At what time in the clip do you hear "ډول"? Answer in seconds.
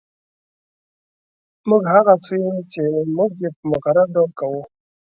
4.15-4.31